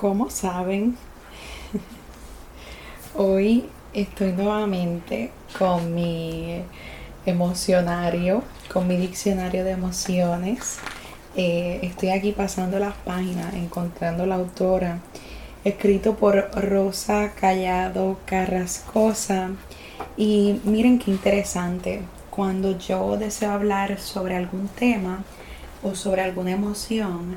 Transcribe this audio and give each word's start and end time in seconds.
Como 0.00 0.30
saben, 0.30 0.96
hoy 3.14 3.66
estoy 3.92 4.32
nuevamente 4.32 5.30
con 5.58 5.94
mi 5.94 6.62
emocionario, 7.26 8.42
con 8.72 8.88
mi 8.88 8.96
diccionario 8.96 9.62
de 9.62 9.72
emociones. 9.72 10.78
Eh, 11.36 11.80
estoy 11.82 12.12
aquí 12.12 12.32
pasando 12.32 12.78
las 12.78 12.94
páginas, 12.94 13.52
encontrando 13.52 14.24
la 14.24 14.36
autora, 14.36 15.00
escrito 15.64 16.16
por 16.16 16.50
Rosa 16.54 17.32
Callado 17.38 18.20
Carrascosa. 18.24 19.50
Y 20.16 20.62
miren 20.64 20.98
qué 20.98 21.10
interesante, 21.10 22.00
cuando 22.30 22.78
yo 22.78 23.18
deseo 23.18 23.50
hablar 23.50 24.00
sobre 24.00 24.34
algún 24.36 24.66
tema 24.68 25.24
o 25.82 25.94
sobre 25.94 26.22
alguna 26.22 26.52
emoción, 26.52 27.36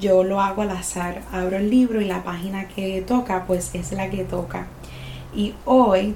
yo 0.00 0.24
lo 0.24 0.40
hago 0.40 0.62
al 0.62 0.70
azar. 0.70 1.22
Abro 1.32 1.56
el 1.56 1.70
libro 1.70 2.00
y 2.00 2.04
la 2.04 2.24
página 2.24 2.68
que 2.68 3.02
toca, 3.02 3.44
pues 3.46 3.74
es 3.74 3.92
la 3.92 4.10
que 4.10 4.24
toca. 4.24 4.66
Y 5.34 5.54
hoy 5.64 6.14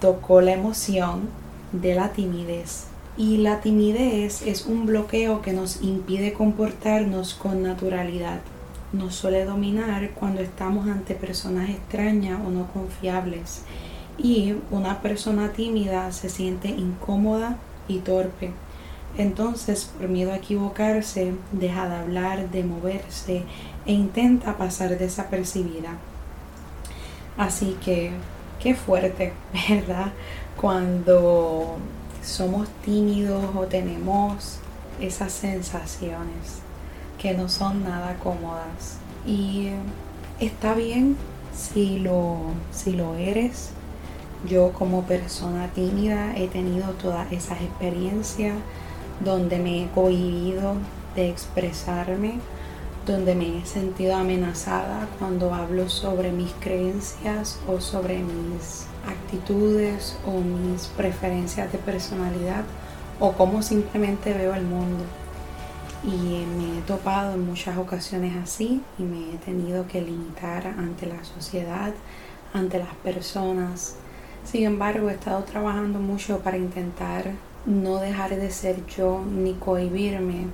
tocó 0.00 0.40
la 0.40 0.52
emoción 0.52 1.28
de 1.72 1.94
la 1.94 2.12
timidez. 2.12 2.86
Y 3.16 3.38
la 3.38 3.60
timidez 3.60 4.42
es 4.42 4.66
un 4.66 4.86
bloqueo 4.86 5.40
que 5.40 5.52
nos 5.52 5.82
impide 5.82 6.32
comportarnos 6.32 7.34
con 7.34 7.62
naturalidad. 7.62 8.40
Nos 8.92 9.14
suele 9.14 9.44
dominar 9.44 10.10
cuando 10.10 10.40
estamos 10.40 10.88
ante 10.88 11.14
personas 11.14 11.70
extrañas 11.70 12.40
o 12.44 12.50
no 12.50 12.66
confiables. 12.72 13.62
Y 14.18 14.54
una 14.70 15.00
persona 15.00 15.52
tímida 15.52 16.12
se 16.12 16.28
siente 16.28 16.68
incómoda 16.68 17.56
y 17.88 17.98
torpe 17.98 18.52
entonces, 19.16 19.84
por 19.84 20.08
miedo 20.08 20.32
a 20.32 20.36
equivocarse, 20.36 21.34
deja 21.52 21.88
de 21.88 21.96
hablar, 21.96 22.50
de 22.50 22.64
moverse 22.64 23.44
e 23.86 23.92
intenta 23.92 24.56
pasar 24.56 24.98
desapercibida. 24.98 25.98
Así 27.36 27.76
que, 27.84 28.12
qué 28.60 28.74
fuerte, 28.74 29.32
¿verdad? 29.68 30.12
Cuando 30.60 31.76
somos 32.22 32.68
tímidos 32.84 33.54
o 33.54 33.66
tenemos 33.66 34.58
esas 35.00 35.32
sensaciones 35.32 36.62
que 37.18 37.34
no 37.34 37.48
son 37.48 37.84
nada 37.84 38.16
cómodas. 38.22 38.98
Y 39.26 39.70
está 40.40 40.74
bien 40.74 41.16
si 41.54 41.98
lo, 41.98 42.38
si 42.72 42.92
lo 42.92 43.14
eres. 43.14 43.70
Yo 44.48 44.72
como 44.72 45.04
persona 45.04 45.68
tímida 45.68 46.36
he 46.36 46.48
tenido 46.48 46.90
todas 46.92 47.32
esas 47.32 47.62
experiencias 47.62 48.54
donde 49.20 49.58
me 49.58 49.84
he 49.84 49.88
cohibido 49.90 50.74
de 51.14 51.30
expresarme, 51.30 52.40
donde 53.06 53.34
me 53.34 53.58
he 53.58 53.66
sentido 53.66 54.16
amenazada 54.16 55.08
cuando 55.18 55.54
hablo 55.54 55.88
sobre 55.88 56.32
mis 56.32 56.52
creencias 56.60 57.58
o 57.68 57.80
sobre 57.80 58.18
mis 58.18 58.86
actitudes 59.06 60.16
o 60.26 60.40
mis 60.40 60.86
preferencias 60.88 61.70
de 61.70 61.78
personalidad 61.78 62.64
o 63.20 63.32
cómo 63.32 63.62
simplemente 63.62 64.32
veo 64.32 64.54
el 64.54 64.64
mundo. 64.64 65.04
Y 66.02 66.44
me 66.56 66.78
he 66.78 66.82
topado 66.82 67.34
en 67.34 67.46
muchas 67.46 67.78
ocasiones 67.78 68.36
así 68.36 68.82
y 68.98 69.02
me 69.02 69.34
he 69.34 69.38
tenido 69.38 69.86
que 69.86 70.02
limitar 70.02 70.66
ante 70.66 71.06
la 71.06 71.24
sociedad, 71.24 71.94
ante 72.52 72.78
las 72.78 72.94
personas. 73.02 73.96
Sin 74.44 74.64
embargo, 74.64 75.08
he 75.08 75.14
estado 75.14 75.42
trabajando 75.44 75.98
mucho 76.00 76.40
para 76.40 76.58
intentar 76.58 77.32
no 77.66 77.98
dejar 77.98 78.36
de 78.36 78.50
ser 78.50 78.84
yo 78.86 79.22
ni 79.24 79.54
cohibirme, 79.54 80.46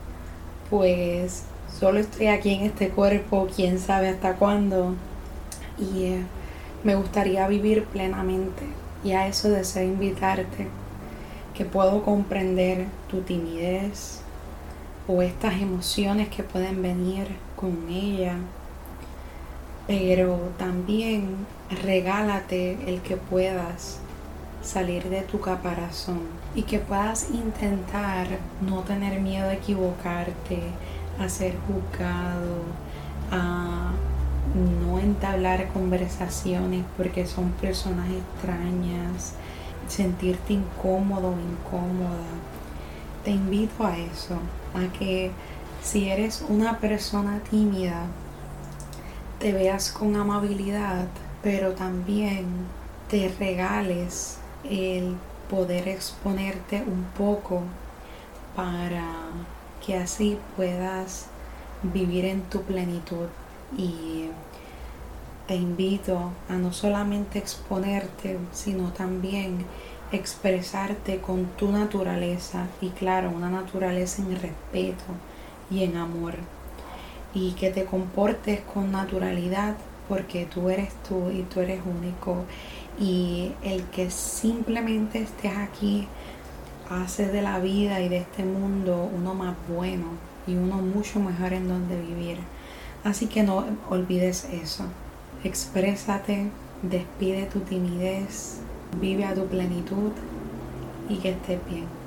pues 0.69 1.45
solo 1.79 1.99
estoy 2.01 2.29
aquí 2.29 2.55
en 2.55 2.63
este 2.63 2.89
cuerpo, 2.91 3.49
quién 3.55 3.79
sabe 3.79 4.09
hasta 4.09 4.37
cuándo, 4.37 4.95
y 5.79 6.05
eh, 6.05 6.23
me 6.85 6.95
gustaría 6.95 7.47
vivir 7.49 7.85
plenamente. 7.85 8.63
Y 9.03 9.13
a 9.13 9.27
eso 9.27 9.49
deseo 9.49 9.85
invitarte, 9.85 10.69
que 11.55 11.65
puedo 11.65 12.03
comprender 12.03 12.87
tu 13.09 13.23
timidez 13.23 14.21
o 15.09 15.23
estas 15.23 15.61
emociones 15.61 16.29
que 16.29 16.43
pueden 16.43 16.83
venir 16.83 17.27
con 17.57 17.89
ella, 17.89 18.37
pero 19.87 20.39
también 20.59 21.47
regálate 21.83 22.79
el 22.87 23.01
que 23.01 23.17
puedas 23.17 23.99
salir 24.63 25.09
de 25.09 25.23
tu 25.23 25.41
caparazón 25.41 26.21
y 26.55 26.63
que 26.63 26.79
puedas 26.79 27.31
intentar 27.31 28.27
no 28.61 28.81
tener 28.81 29.21
miedo 29.21 29.49
a 29.49 29.55
equivocarte, 29.55 30.63
a 31.19 31.29
ser 31.29 31.55
juzgado, 31.67 32.63
a 33.31 33.93
no 34.55 34.99
entablar 34.99 35.69
conversaciones 35.69 36.85
porque 36.97 37.27
son 37.27 37.51
personas 37.53 38.09
extrañas, 38.11 39.35
sentirte 39.89 40.55
incómodo 40.55 41.29
o 41.29 41.33
incómoda. 41.33 42.25
Te 43.25 43.31
invito 43.31 43.85
a 43.85 43.97
eso, 43.97 44.39
a 44.75 44.93
que 44.99 45.31
si 45.83 46.09
eres 46.09 46.45
una 46.49 46.79
persona 46.79 47.41
tímida, 47.51 48.07
te 49.39 49.53
veas 49.53 49.91
con 49.91 50.17
amabilidad, 50.17 51.07
pero 51.43 51.73
también 51.73 52.47
te 53.09 53.33
regales 53.39 54.40
el 54.65 55.17
poder 55.49 55.89
exponerte 55.89 56.83
un 56.87 57.05
poco 57.17 57.63
para 58.55 59.05
que 59.85 59.97
así 59.97 60.39
puedas 60.57 61.27
vivir 61.83 62.25
en 62.25 62.43
tu 62.43 62.63
plenitud. 62.63 63.27
Y 63.77 64.27
te 65.47 65.57
invito 65.57 66.33
a 66.49 66.55
no 66.55 66.73
solamente 66.73 67.39
exponerte, 67.39 68.39
sino 68.53 68.93
también 68.93 69.65
expresarte 70.13 71.21
con 71.21 71.47
tu 71.57 71.71
naturaleza 71.71 72.67
y 72.81 72.89
claro, 72.91 73.31
una 73.31 73.49
naturaleza 73.49 74.23
en 74.23 74.33
respeto 74.33 75.05
y 75.71 75.85
en 75.85 75.97
amor. 75.97 76.35
Y 77.33 77.53
que 77.53 77.71
te 77.71 77.85
comportes 77.85 78.61
con 78.61 78.91
naturalidad 78.93 79.77
porque 80.09 80.47
tú 80.47 80.69
eres 80.69 80.93
tú 81.09 81.31
y 81.31 81.43
tú 81.43 81.61
eres 81.61 81.81
único 81.87 82.45
y 83.01 83.53
el 83.63 83.85
que 83.85 84.11
simplemente 84.11 85.23
estés 85.23 85.57
aquí 85.57 86.07
hace 86.91 87.27
de 87.27 87.41
la 87.41 87.59
vida 87.59 88.01
y 88.01 88.09
de 88.09 88.19
este 88.19 88.45
mundo 88.45 89.11
uno 89.17 89.35
más 89.35 89.57
bueno 89.69 90.07
y 90.47 90.55
uno 90.55 90.77
mucho 90.77 91.19
mejor 91.19 91.55
en 91.55 91.67
donde 91.67 91.99
vivir. 91.99 92.37
Así 93.03 93.27
que 93.27 93.43
no 93.43 93.65
olvides 93.89 94.45
eso. 94.45 94.85
Exprésate, 95.43 96.51
despide 96.83 97.47
tu 97.47 97.61
timidez, 97.61 98.59
vive 99.01 99.25
a 99.25 99.35
tu 99.35 99.47
plenitud 99.47 100.13
y 101.09 101.17
que 101.17 101.31
estés 101.31 101.59
bien. 101.69 102.00